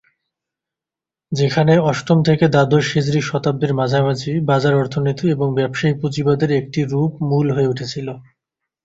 [1.31, 7.47] যেখানে অষ্টম থেকে দ্বাদশ হিজরী শতাব্দীর মাঝামাঝি বাজার অর্থনীতি এবং ব্যবসায়ী পুঁজিবাদের একটি রূপ মূল
[7.51, 8.07] হয়ে উঠেছিল।